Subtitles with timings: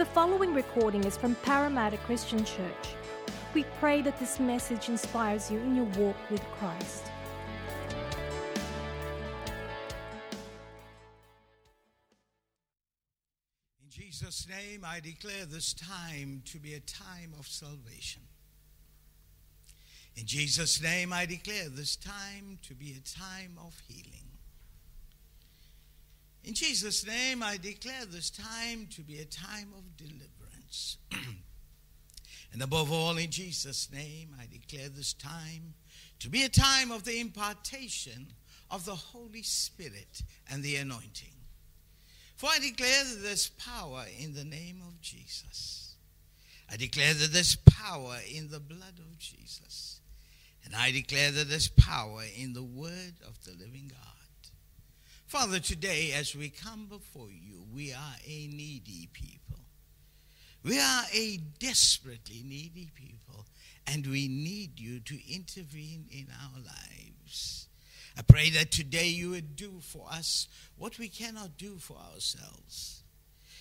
[0.00, 2.94] The following recording is from Parramatta Christian Church.
[3.52, 7.04] We pray that this message inspires you in your walk with Christ.
[13.82, 18.22] In Jesus' name, I declare this time to be a time of salvation.
[20.16, 24.29] In Jesus' name, I declare this time to be a time of healing.
[26.44, 30.96] In Jesus' name, I declare this time to be a time of deliverance.
[32.52, 35.74] and above all, in Jesus' name, I declare this time
[36.20, 38.28] to be a time of the impartation
[38.70, 41.34] of the Holy Spirit and the anointing.
[42.36, 45.96] For I declare that there's power in the name of Jesus.
[46.70, 50.00] I declare that there's power in the blood of Jesus.
[50.64, 54.19] And I declare that there's power in the word of the living God.
[55.30, 59.60] Father, today as we come before you, we are a needy people.
[60.64, 63.46] We are a desperately needy people,
[63.86, 67.68] and we need you to intervene in our lives.
[68.18, 73.04] I pray that today you would do for us what we cannot do for ourselves.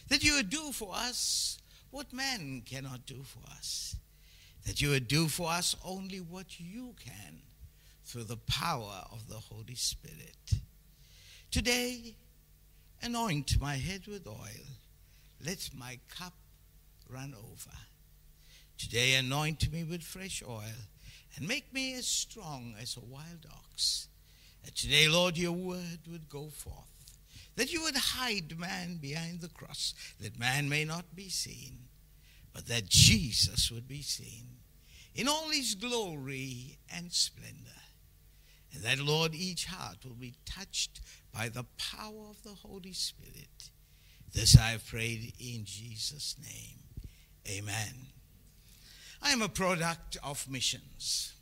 [0.07, 1.59] That you would do for us
[1.91, 3.95] what man cannot do for us.
[4.65, 7.43] That you would do for us only what you can
[8.05, 10.61] through the power of the Holy Spirit.
[11.51, 12.13] Today,
[13.01, 14.67] anoint my head with oil.
[15.43, 16.33] Let my cup
[17.09, 17.75] run over.
[18.77, 20.85] Today, anoint me with fresh oil
[21.35, 24.09] and make me as strong as a wild ox.
[24.63, 26.75] That today, Lord, your word would go forth.
[27.55, 31.79] That you would hide man behind the cross, that man may not be seen,
[32.53, 34.45] but that Jesus would be seen
[35.15, 37.71] in all his glory and splendor.
[38.71, 41.01] And that, Lord, each heart will be touched
[41.33, 43.69] by the power of the Holy Spirit.
[44.33, 46.79] This I have prayed in Jesus' name.
[47.57, 48.07] Amen.
[49.21, 51.33] I am a product of missions.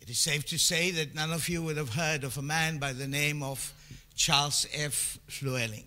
[0.00, 2.78] It is safe to say that none of you would have heard of a man
[2.78, 3.72] by the name of
[4.14, 5.18] Charles F.
[5.28, 5.86] Flewelling.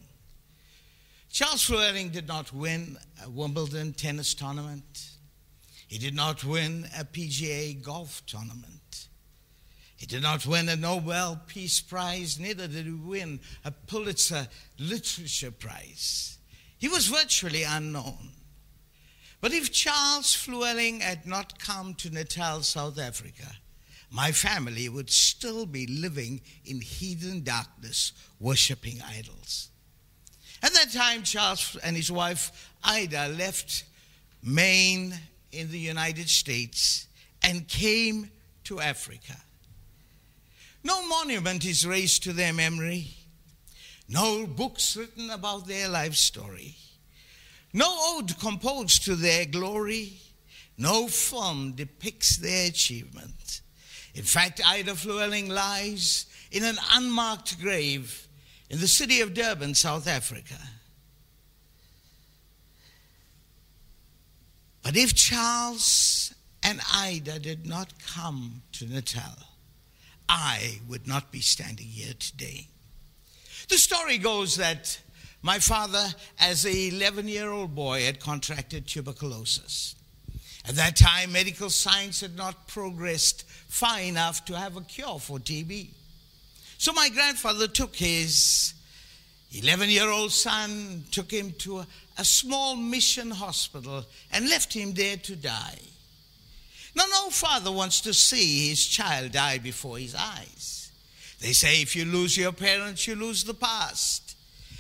[1.31, 5.11] Charles Flewelling did not win a Wimbledon tennis tournament.
[5.87, 8.78] He did not win a PGA golf tournament.
[9.99, 15.51] He did not win a Nobel Peace Prize, neither did he win a Pulitzer Literature
[15.51, 16.37] Prize.
[16.77, 18.29] He was virtually unknown.
[19.41, 23.57] But if Charles Flewelling had not come to Natal, South Africa,
[24.09, 29.67] my family would still be living in heathen darkness, worshipping idols.
[30.63, 33.83] At that time, Charles and his wife Ida left
[34.41, 35.13] Maine
[35.51, 37.07] in the United States
[37.43, 38.31] and came
[38.63, 39.35] to Africa.
[40.83, 43.07] No monument is raised to their memory,
[44.07, 46.75] no books written about their life story,
[47.73, 50.13] no ode composed to their glory,
[50.77, 53.61] no film depicts their achievement.
[54.15, 58.27] In fact, Ida Flewelling lies in an unmarked grave
[58.69, 60.55] in the city of Durban, South Africa.
[64.81, 69.48] But if Charles and Ida did not come to Natal,
[70.29, 72.67] I would not be standing here today.
[73.67, 75.01] The story goes that
[75.41, 76.05] my father,
[76.39, 79.95] as an 11 year old boy, had contracted tuberculosis.
[80.65, 85.39] At that time, medical science had not progressed far enough to have a cure for
[85.39, 85.87] TB.
[86.77, 88.73] So my grandfather took his
[89.51, 91.87] 11 year old son, took him to a,
[92.19, 95.79] a, small mission hospital, and left him there to die.
[96.99, 100.91] Now, no father wants to see his child die before his eyes.
[101.39, 104.35] They say if you lose your parents, you lose the past.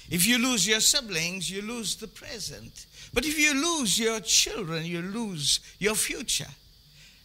[0.09, 2.87] If you lose your siblings, you lose the present.
[3.13, 6.49] But if you lose your children, you lose your future.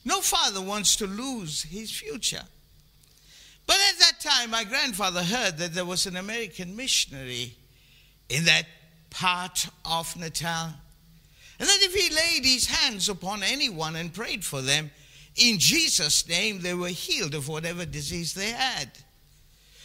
[0.05, 2.45] No father wants to lose his future.
[3.67, 7.57] But at that time, my grandfather heard that there was an American missionary
[8.29, 8.67] in that
[9.11, 10.75] part of Natal.
[11.59, 14.91] And that if he laid his hands upon anyone and prayed for them,
[15.37, 18.91] in Jesus' name, they were healed of whatever disease they had.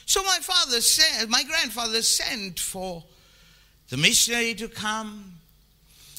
[0.06, 3.04] So my father said, my grandfather sent for
[3.89, 5.33] the missionary to come.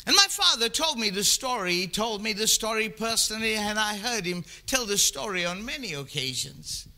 [0.07, 1.75] And my father told me the story.
[1.75, 5.95] He told me the story personally, and I heard him tell the story on many
[5.95, 6.89] occasions.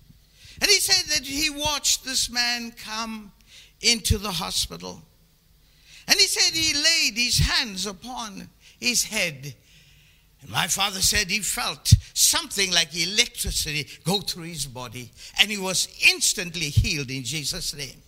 [0.61, 3.33] And he said that he watched this man come
[3.81, 5.03] into the hospital.
[6.09, 9.55] And he said he laid his hands upon his head.
[10.41, 15.11] And my father said he felt something like electricity go through his body.
[15.41, 18.03] And he was instantly healed in Jesus' name.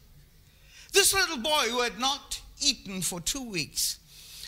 [0.93, 3.99] This little boy who had not eaten for two weeks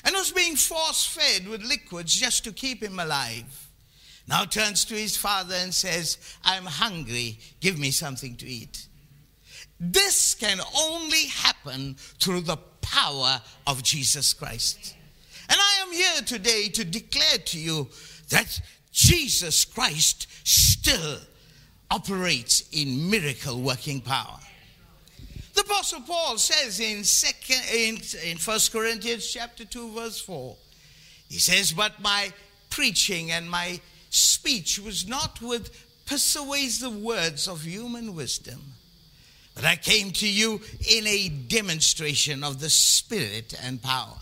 [0.04, 3.68] and was being force fed with liquids just to keep him alive.
[4.28, 8.86] Now turns to his father and says, I'm hungry, give me something to eat.
[9.78, 12.56] This can only happen through the
[12.90, 14.94] power of Jesus Christ.
[15.48, 17.88] And I am here today to declare to you
[18.30, 18.60] that
[18.92, 21.18] Jesus Christ still
[21.90, 24.38] operates in miracle working power.
[25.54, 30.56] The Apostle Paul says in second in, in 1 Corinthians chapter 2, verse 4,
[31.28, 32.32] he says, But my
[32.70, 33.80] preaching and my
[34.10, 35.70] speech was not with
[36.04, 38.60] persuasive words of human wisdom,
[39.56, 44.18] but I came to you in a demonstration of the Spirit and power.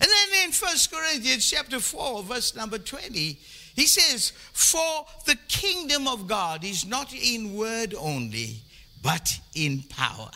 [0.00, 3.38] And then in 1 Corinthians chapter 4, verse number 20,
[3.74, 8.56] he says, For the kingdom of God is not in word only,
[9.02, 10.30] but in power.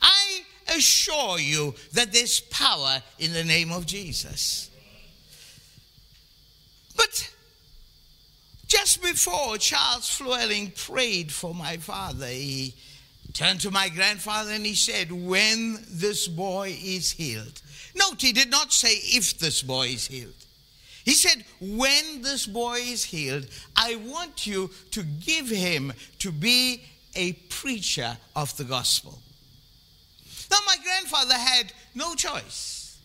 [0.00, 0.42] I
[0.76, 4.70] assure you that there's power in the name of Jesus.
[6.96, 7.32] But
[8.68, 12.74] just before Charles Flewelling prayed for my father, he
[13.34, 17.60] turned to my grandfather and he said, When this boy is healed.
[17.94, 20.34] Note, he did not say if this boy is healed.
[21.04, 23.46] He said, When this boy is healed,
[23.76, 26.82] I want you to give him to be
[27.14, 29.18] a preacher of the gospel.
[30.50, 32.98] Now, my grandfather had no choice.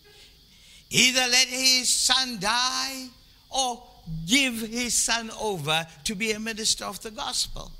[0.90, 3.08] Either let his son die
[3.50, 3.82] or
[4.26, 7.72] give his son over to be a minister of the gospel.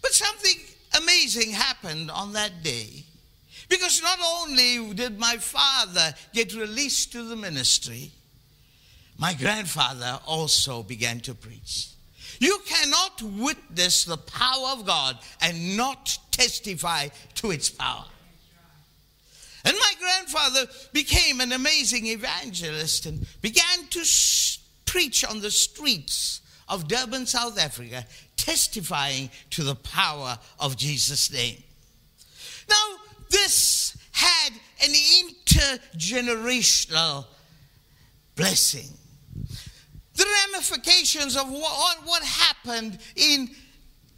[0.00, 0.58] But something
[1.00, 3.04] amazing happened on that day.
[3.68, 8.10] Because not only did my father get released to the ministry,
[9.18, 11.88] my grandfather also began to preach.
[12.38, 18.04] You cannot witness the power of God and not testify to its power.
[19.64, 24.04] And my grandfather became an amazing evangelist and began to
[24.86, 28.04] preach on the streets of Durban, South Africa,
[28.44, 31.62] testifying to the power of Jesus' name.
[32.68, 32.96] Now,
[33.30, 34.52] this had
[34.82, 37.24] an intergenerational
[38.34, 38.88] blessing
[40.14, 43.50] the ramifications of what, what happened in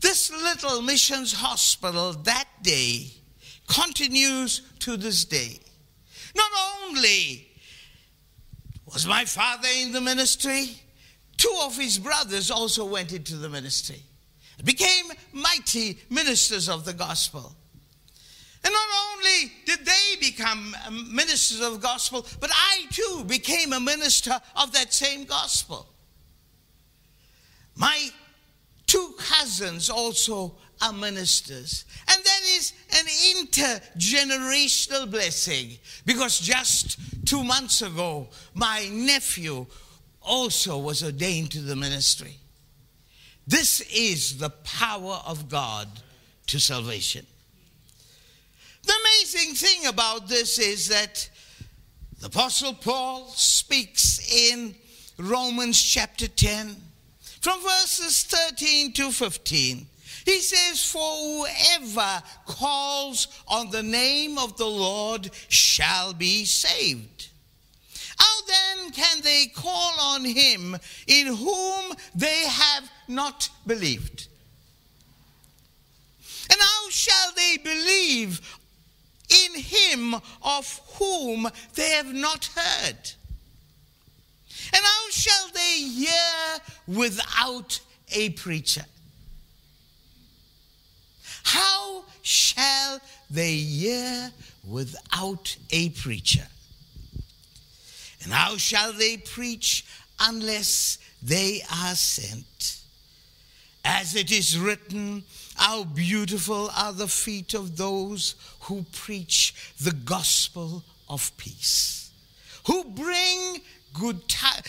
[0.00, 3.10] this little missions hospital that day
[3.68, 5.58] continues to this day.
[6.36, 6.50] Not
[6.82, 7.48] only
[8.92, 10.70] was my father in the ministry,
[11.36, 14.02] two of his brothers also went into the ministry,
[14.62, 17.54] became mighty ministers of the gospel.
[18.64, 20.74] And not only did they become
[21.10, 25.86] ministers of the gospel, but I too became a minister of that same gospel.
[27.76, 28.08] My
[28.86, 31.84] two cousins also are ministers.
[32.08, 33.06] And that is an
[33.36, 39.66] intergenerational blessing because just two months ago, my nephew
[40.22, 42.38] also was ordained to the ministry.
[43.46, 45.88] This is the power of God
[46.46, 47.26] to salvation.
[48.84, 51.28] The amazing thing about this is that
[52.20, 54.74] the Apostle Paul speaks in
[55.18, 56.76] Romans chapter 10
[57.44, 59.86] from verses 13 to 15,
[60.24, 67.13] he says, For whoever calls on the name of the Lord shall be saved.
[68.24, 70.76] How then can they call on him
[71.06, 74.28] in whom they have not believed?
[76.50, 78.40] And how shall they believe
[79.28, 83.12] in him of whom they have not heard?
[84.72, 87.80] And how shall they hear without
[88.12, 88.86] a preacher?
[91.42, 93.00] How shall
[93.30, 94.32] they hear
[94.66, 96.46] without a preacher?
[98.24, 99.84] And how shall they preach
[100.18, 102.80] unless they are sent?
[103.84, 105.24] As it is written,
[105.56, 112.10] how beautiful are the feet of those who preach the gospel of peace,
[112.66, 113.60] who bring
[113.92, 114.20] good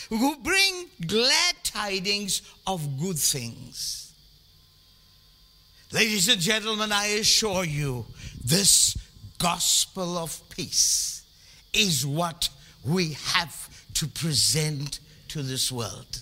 [0.09, 4.13] who bring glad tidings of good things.
[5.91, 8.05] Ladies and gentlemen, I assure you,
[8.43, 8.97] this
[9.38, 11.24] gospel of peace
[11.74, 12.50] is what
[12.86, 15.00] we have to present
[15.30, 16.22] to this world.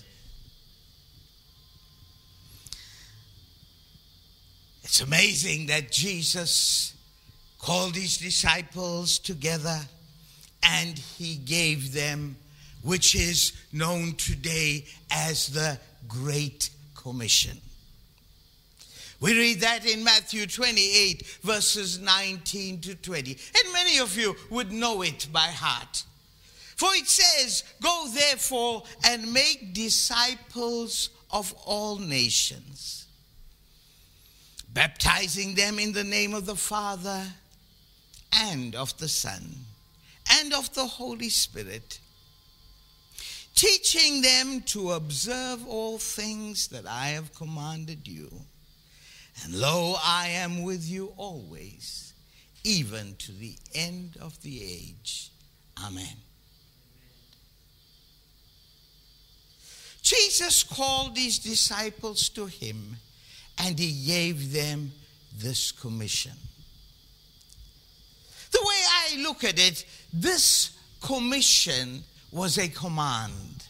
[4.82, 6.94] It's amazing that Jesus
[7.58, 9.78] called his disciples together
[10.62, 12.36] and he gave them
[12.82, 17.58] which is known today as the Great Commission.
[19.20, 23.30] We read that in Matthew 28, verses 19 to 20.
[23.30, 26.04] And many of you would know it by heart.
[26.76, 33.06] For it says, Go therefore and make disciples of all nations,
[34.72, 37.24] baptizing them in the name of the Father
[38.32, 39.42] and of the Son
[40.40, 42.00] and of the Holy Spirit,
[43.54, 48.30] teaching them to observe all things that I have commanded you.
[49.42, 52.14] And lo, I am with you always,
[52.62, 55.30] even to the end of the age.
[55.84, 56.16] Amen.
[60.04, 62.96] Jesus called his disciples to him
[63.56, 64.92] and he gave them
[65.34, 66.32] this commission.
[68.52, 73.64] The way I look at it, this commission was a command,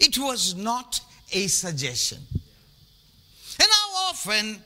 [0.00, 1.00] it was not
[1.30, 2.22] a suggestion.
[3.60, 4.62] And how often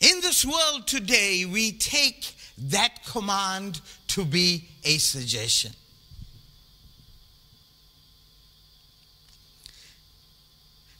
[0.00, 5.72] in this world today we take that command to be a suggestion.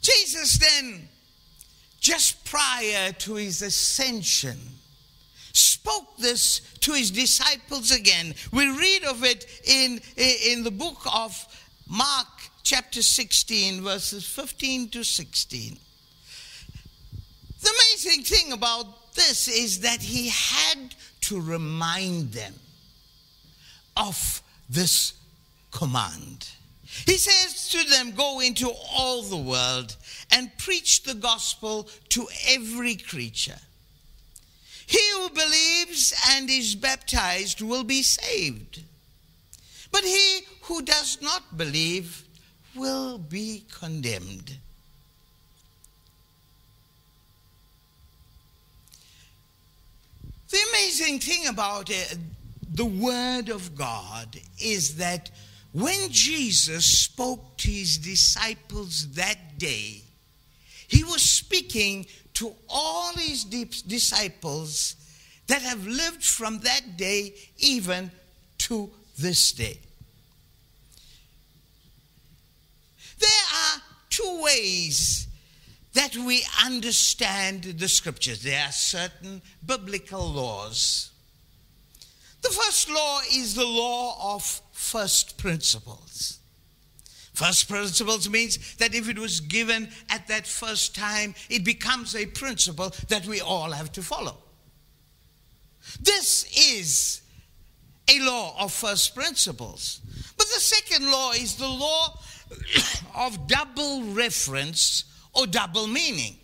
[0.06, 1.08] Jesus then,
[2.00, 4.56] just prior to his ascension,
[5.52, 8.34] spoke this to his disciples again.
[8.52, 11.46] We read of it in, in the book of
[11.88, 12.28] Mark,
[12.62, 15.76] chapter 16, verses 15 to 16.
[17.62, 22.54] The amazing thing about this is that he had to remind them
[23.96, 25.14] of this
[25.72, 26.48] command.
[26.87, 29.97] He says to them, Go into all the world
[30.31, 33.59] and preach the gospel to every creature.
[34.87, 38.83] He who believes and is baptized will be saved,
[39.90, 42.23] but he who does not believe
[42.76, 44.57] will be condemned.
[50.50, 52.16] The amazing thing about it,
[52.73, 55.31] the Word of God is that
[55.76, 60.00] when Jesus spoke to his disciples that day,
[60.88, 64.97] he was speaking to all his disciples
[65.49, 68.11] that have lived from that day even
[68.56, 69.78] to this day.
[73.18, 75.28] There are two ways
[75.92, 78.42] that we understand the scriptures.
[78.42, 81.11] There are certain biblical laws.
[82.40, 86.38] The first law is the law of first principles.
[87.33, 92.26] First principles means that if it was given at that first time, it becomes a
[92.26, 94.37] principle that we all have to follow.
[96.00, 97.23] This is
[98.09, 100.00] a law of first principles.
[100.37, 102.18] But the second law is the law
[103.16, 106.37] of double reference or double meaning,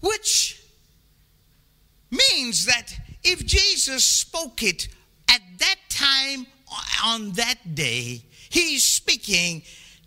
[0.00, 0.62] which
[2.10, 4.88] means that if Jesus spoke it
[5.28, 6.46] at that time
[7.04, 9.62] on that day, he is speaking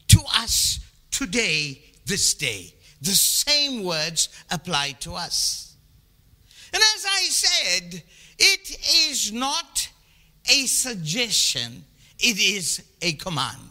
[0.08, 0.80] to us
[1.12, 2.74] today, this day.
[3.02, 5.76] The same words apply to us.
[6.74, 8.04] And as I said,
[8.38, 8.78] it
[9.10, 9.90] is not
[10.50, 11.84] a suggestion,
[12.20, 13.70] it is a command.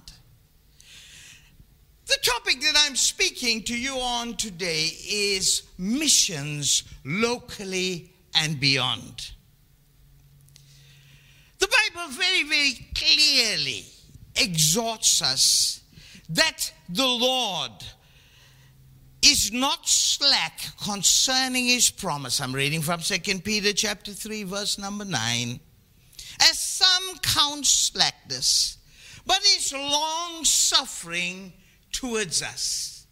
[2.07, 9.33] The topic that I'm speaking to you on today is missions locally and beyond.
[11.99, 13.85] Bible very, very clearly
[14.37, 15.81] exhorts us
[16.29, 17.73] that the Lord
[19.23, 22.41] is not slack concerning his promise.
[22.41, 25.59] I'm reading from 2 Peter chapter 3 verse number 9.
[26.41, 28.79] As some count slackness,
[29.27, 31.53] but is long suffering
[31.91, 33.07] towards us.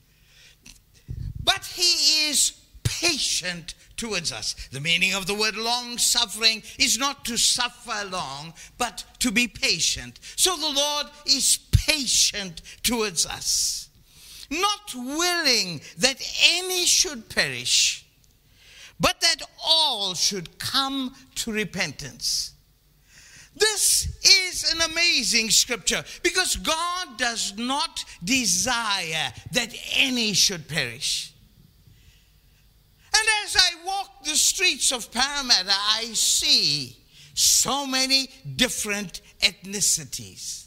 [1.42, 2.52] But he is
[2.84, 4.54] patient towards us.
[4.72, 9.48] The meaning of the word long suffering is not to suffer long, but to be
[9.48, 10.20] patient.
[10.36, 13.88] So the Lord is patient towards us,
[14.50, 16.20] not willing that
[16.56, 18.06] any should perish,
[18.98, 22.52] but that all should come to repentance.
[23.56, 31.32] This is an amazing scripture because God does not desire that any should perish.
[33.18, 36.96] And as I walk the streets of Parramatta, I see
[37.34, 40.66] so many different ethnicities.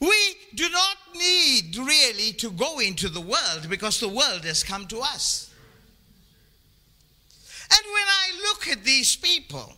[0.00, 4.86] We do not need really to go into the world because the world has come
[4.88, 5.52] to us.
[7.70, 9.74] And when I look at these people,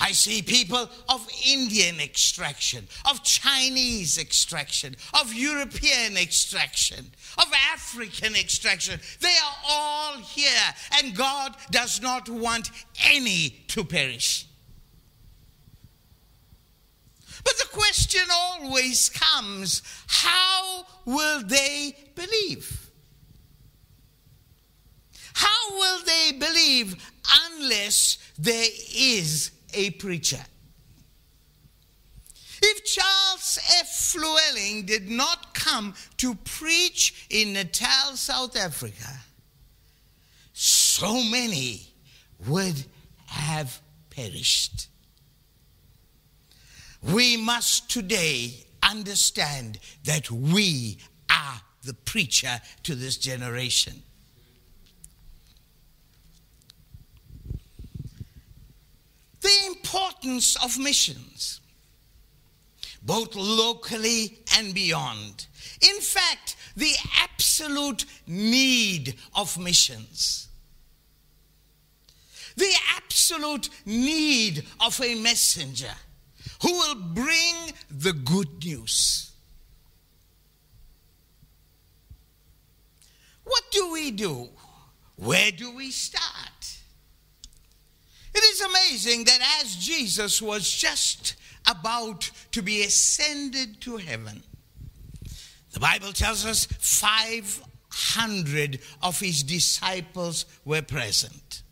[0.00, 9.00] I see people of Indian extraction, of Chinese extraction, of European extraction, of African extraction.
[9.20, 12.70] They are all here, and God does not want
[13.04, 14.46] any to perish.
[17.44, 22.90] But the question always comes how will they believe?
[25.34, 26.96] How will they believe
[27.52, 30.44] unless there is a preacher?
[32.60, 34.14] If Charles F.
[34.16, 39.20] Llewellyn did not come to preach in Natal, South Africa,
[40.52, 41.86] so many
[42.46, 42.84] would
[43.26, 44.88] have perished.
[47.02, 50.98] We must today understand that we
[51.30, 54.02] are the preacher to this generation.
[59.40, 59.76] The
[60.20, 61.60] importance of missions
[63.02, 65.46] both locally and beyond.
[65.80, 70.48] In fact, the absolute need of missions.
[72.56, 75.94] The absolute need of a messenger
[76.62, 79.30] who will bring the good news.
[83.44, 84.48] What do we do?
[85.16, 86.57] Where do we start?
[88.38, 91.34] It is amazing that as Jesus was just
[91.66, 94.44] about to be ascended to heaven.
[95.72, 101.64] The Bible tells us 500 of his disciples were present.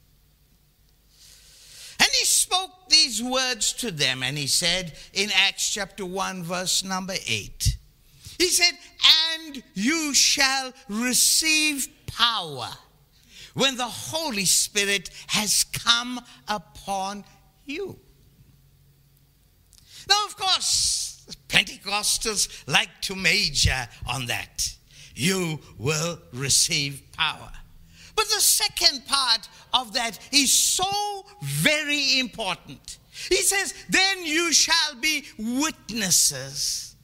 [2.01, 6.83] And he spoke these words to them, and he said in Acts chapter 1, verse
[6.83, 7.77] number 8,
[8.39, 8.77] he said,
[9.45, 12.71] And you shall receive power
[13.57, 17.25] when the Holy Spirit has come upon
[17.65, 17.99] you.
[20.07, 24.77] Now, of course, Pentecostals like to major on that.
[25.15, 27.51] You will receive power.
[28.15, 32.99] But the second part of that is so very important.
[33.31, 36.95] He says, Then you shall be witnesses.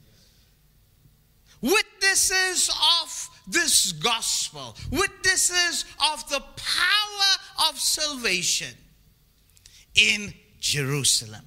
[1.62, 2.68] Witnesses
[3.02, 8.74] of this gospel, witnesses of the power of salvation
[9.94, 11.44] in Jerusalem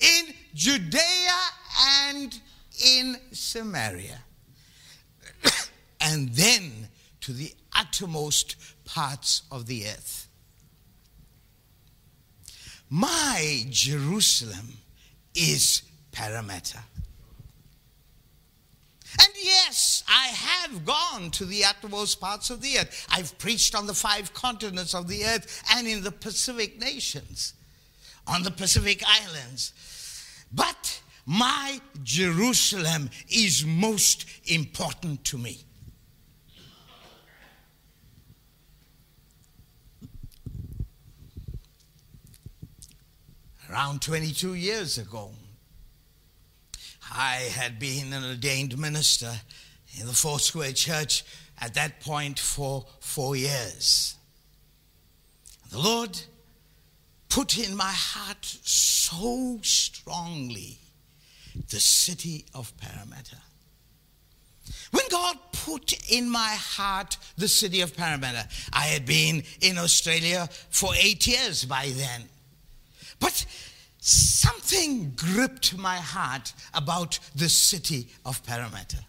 [0.00, 1.00] in Judea
[2.02, 2.40] and
[2.84, 4.18] in Samaria,
[6.00, 6.88] and then
[7.20, 10.26] to the uttermost parts of the earth.
[12.88, 14.78] My Jerusalem
[15.34, 16.80] is Parramatta.
[19.20, 19.28] And
[20.10, 23.06] I have gone to the uttermost parts of the earth.
[23.10, 27.54] I've preached on the five continents of the earth and in the Pacific nations,
[28.26, 29.72] on the Pacific Islands.
[30.52, 35.64] But my Jerusalem is most important to me.
[43.70, 45.30] Around 22 years ago,
[47.12, 49.32] I had been an ordained minister
[49.98, 51.24] in the Four Square Church
[51.60, 54.14] at that point for four years.
[55.70, 56.20] The Lord
[57.28, 60.78] put in my heart so strongly
[61.70, 63.36] the city of Parramatta.
[64.90, 70.48] When God put in my heart the city of Parramatta, I had been in Australia
[70.70, 72.22] for eight years by then.
[73.20, 73.44] But
[73.98, 79.04] something gripped my heart about the city of Parramatta.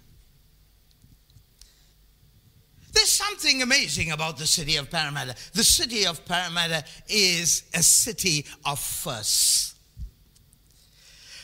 [2.91, 5.35] There's something amazing about the city of Parramatta.
[5.53, 9.75] The city of Parramatta is a city of firsts.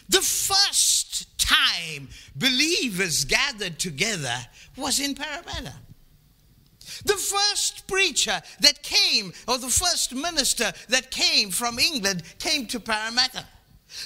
[0.10, 4.36] The first time believers gathered together
[4.76, 5.74] was in Parramatta.
[7.06, 12.80] The first preacher that came, or the first minister that came from England, came to
[12.80, 13.46] Parramatta.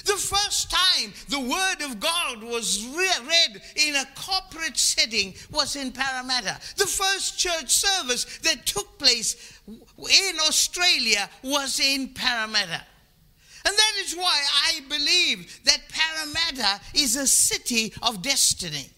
[0.04, 5.92] The first time the Word of God was read in a corporate setting was in
[5.92, 6.58] Parramatta.
[6.76, 12.82] The first church service that took place in Australia was in Parramatta.
[13.64, 18.88] And that is why I believe that Parramatta is a city of destiny.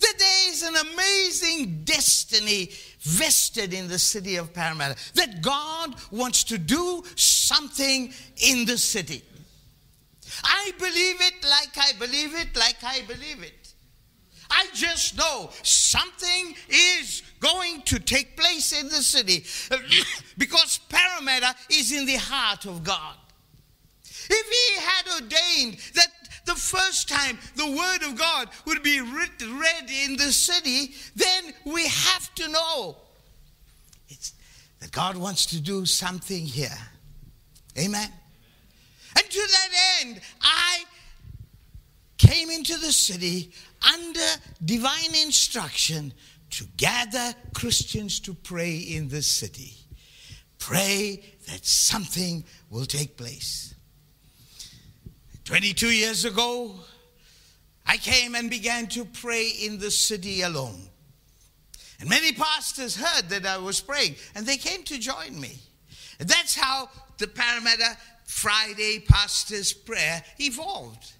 [0.00, 4.96] That there is an amazing destiny vested in the city of Parramatta.
[5.14, 7.02] That God wants to do
[7.48, 9.22] something in the city.
[10.44, 13.74] I believe it like I believe it, like I believe it.
[14.50, 19.44] I just know something is going to take place in the city
[20.38, 23.16] because Parramatta is in the heart of God.
[24.30, 26.08] If He had ordained that
[26.44, 31.86] the first time the Word of God would be read in the city, then we
[31.86, 32.96] have to know
[34.08, 34.32] it's,
[34.80, 36.78] that God wants to do something here.
[37.78, 38.10] Amen.
[39.16, 40.84] And to that end, I
[42.18, 43.52] came into the city
[43.94, 44.26] under
[44.64, 46.12] divine instruction
[46.50, 49.74] to gather Christians to pray in the city.
[50.58, 53.74] Pray that something will take place.
[55.44, 56.74] 22 years ago,
[57.86, 60.88] I came and began to pray in the city alone.
[62.00, 65.58] And many pastors heard that I was praying and they came to join me.
[66.18, 71.12] That's how the Parramatta Friday Pastors Prayer evolved.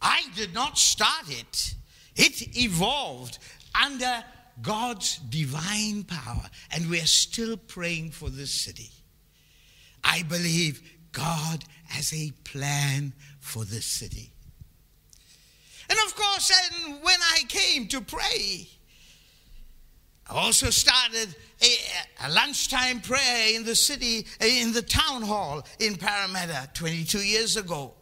[0.00, 1.74] I did not start it,
[2.14, 3.38] it evolved
[3.74, 4.24] under
[4.62, 6.48] God's divine power.
[6.70, 8.90] And we're still praying for this city.
[10.02, 14.32] I believe God has a plan for this city.
[15.88, 18.68] And of course, and when I came to pray,
[20.28, 25.94] I also started a, a, lunchtime prayer in the city, in the town hall in
[25.94, 27.94] Parramatta 22 years ago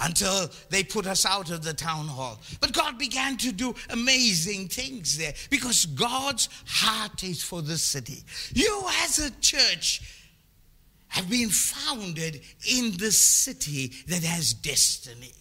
[0.00, 2.40] until they put us out of the town hall.
[2.60, 8.22] But God began to do amazing things there because God's heart is for the city.
[8.52, 10.02] You, as a church,
[11.08, 15.32] have been founded in the city that has destiny.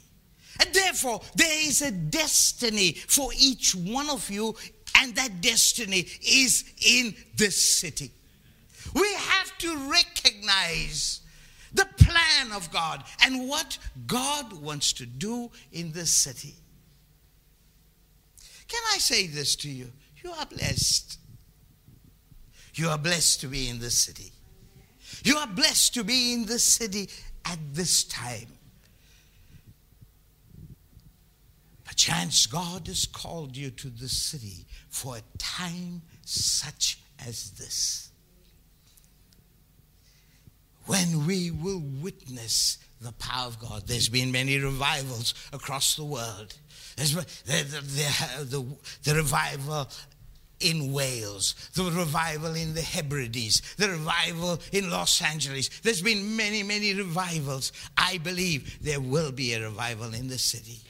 [0.59, 4.55] And therefore, there is a destiny for each one of you,
[4.95, 8.11] and that destiny is in this city.
[8.93, 11.21] We have to recognize
[11.73, 13.77] the plan of God and what
[14.07, 16.55] God wants to do in this city.
[18.67, 19.91] Can I say this to you?
[20.23, 21.19] You are blessed.
[22.75, 24.31] You are blessed to be in this city.
[25.23, 27.09] You are blessed to be in this city
[27.45, 28.47] at this time.
[31.95, 38.11] Perchance God has called you to this city for a time such as this
[40.87, 43.87] when we will witness the power of God.
[43.87, 46.53] There's been many revivals across the world.
[46.97, 48.65] There's the, the, the,
[49.03, 49.87] the revival
[50.59, 55.69] in Wales, the revival in the Hebrides, the revival in Los Angeles.
[55.79, 57.71] There's been many, many revivals.
[57.97, 60.81] I believe there will be a revival in the city.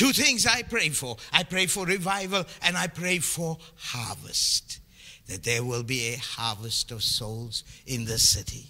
[0.00, 4.80] Two things I pray for I pray for revival and I pray for harvest.
[5.26, 8.68] That there will be a harvest of souls in the city.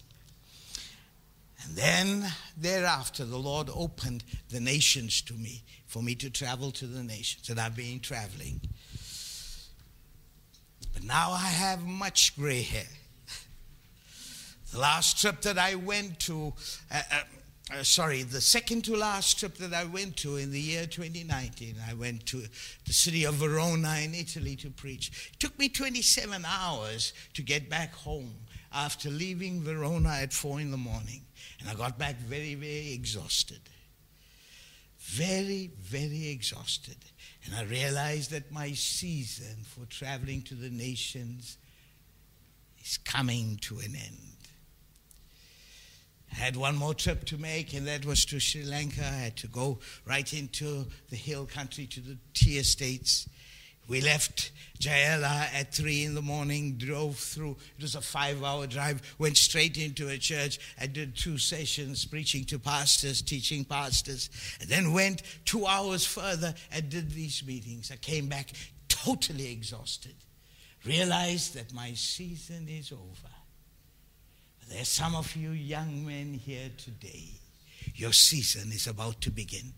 [1.62, 6.87] And then thereafter, the Lord opened the nations to me for me to travel to
[6.87, 7.49] the nations.
[7.49, 8.61] And I've been traveling.
[10.93, 12.90] But now I have much gray hair.
[14.73, 16.55] The last trip that I went to,
[16.90, 17.21] uh, uh,
[17.73, 21.77] uh, sorry, the second to last trip that I went to in the year 2019,
[21.89, 22.43] I went to
[22.85, 25.31] the city of Verona in Italy to preach.
[25.33, 28.35] It took me 27 hours to get back home
[28.73, 31.23] after leaving Verona at 4 in the morning.
[31.61, 33.61] And I got back very, very exhausted.
[34.99, 36.97] Very, very exhausted.
[37.45, 41.57] And I realized that my season for traveling to the nations
[42.83, 44.30] is coming to an end.
[46.31, 49.03] Had one more trip to make, and that was to Sri Lanka.
[49.03, 53.29] I had to go right into the hill country to the tea estates.
[53.88, 57.57] We left Jaela at three in the morning, drove through.
[57.77, 60.61] It was a five hour drive, went straight into a church.
[60.81, 66.55] I did two sessions preaching to pastors, teaching pastors, and then went two hours further
[66.71, 67.90] and did these meetings.
[67.90, 68.53] I came back
[68.88, 70.14] totally exhausted,
[70.85, 73.30] realized that my season is over.
[74.71, 77.31] There's some of you young men here today.
[77.97, 79.73] Your season is about to begin.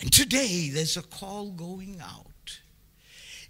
[0.00, 2.60] And today there's a call going out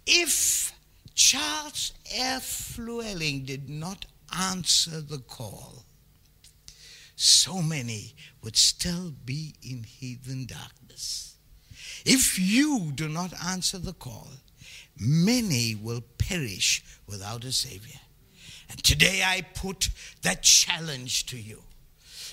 [0.06, 0.72] if
[1.14, 2.78] Charles F.
[2.78, 5.84] Llewellyn did not answer the call,
[7.14, 11.36] so many would still be in heathen darkness.
[12.04, 14.28] If you do not answer the call,
[14.98, 18.00] many will perish without a Savior.
[18.72, 19.90] And today I put
[20.22, 21.62] that challenge to you.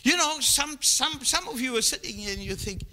[0.04, 2.84] You know, some, some, some of you are sitting here and you think,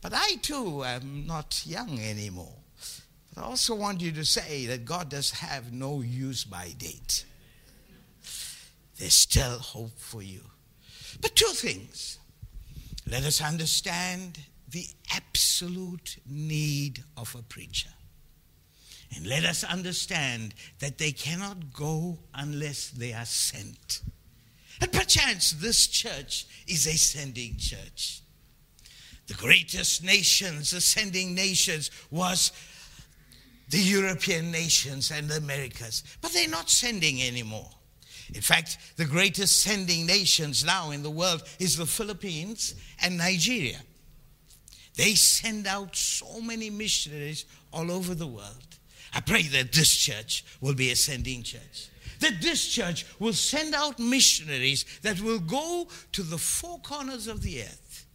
[0.00, 2.54] but I too am not young anymore.
[3.34, 7.24] But I also want you to say that God does have no use by date.
[8.98, 10.40] There's still hope for you.
[11.20, 12.18] But two things.
[13.10, 14.38] Let us understand
[14.70, 17.88] the absolute need of a preacher.
[19.14, 24.02] And let us understand that they cannot go unless they are sent.
[24.80, 28.20] And perchance this church is a sending church.
[29.26, 32.52] The greatest nations, ascending nations, was
[33.70, 36.02] the European nations and the Americas.
[36.20, 37.70] But they're not sending anymore.
[38.34, 43.78] In fact, the greatest sending nations now in the world is the Philippines and Nigeria.
[44.96, 48.67] They send out so many missionaries all over the world.
[49.14, 51.88] I pray that this church will be a sending church.
[52.20, 57.42] That this church will send out missionaries that will go to the four corners of
[57.42, 58.06] the earth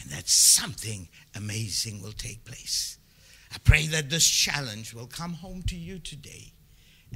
[0.00, 2.98] and that something amazing will take place.
[3.54, 6.52] I pray that this challenge will come home to you today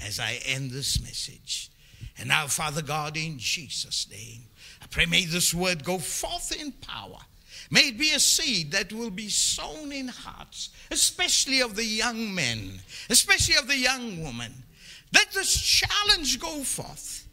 [0.05, 1.71] as I end this message.
[2.19, 4.43] And now, Father God, in Jesus' name,
[4.83, 7.19] I pray may this word go forth in power.
[7.71, 12.35] May it be a seed that will be sown in hearts, especially of the young
[12.35, 14.53] men, especially of the young women.
[15.13, 17.27] Let this challenge go forth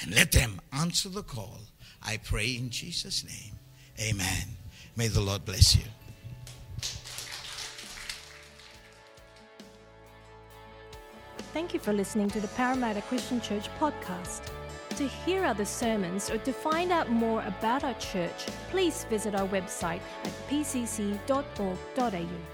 [0.00, 1.60] and let them answer the call.
[2.02, 3.58] I pray in Jesus' name.
[4.00, 4.48] Amen.
[4.96, 5.84] May the Lord bless you.
[11.52, 14.50] Thank you for listening to the Parramatta Christian Church podcast.
[14.96, 19.48] To hear other sermons or to find out more about our church, please visit our
[19.48, 22.51] website at pcc.org.au.